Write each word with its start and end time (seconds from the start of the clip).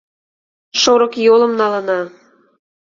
Шорыкйолым 0.81 1.53
налына. 1.59 1.99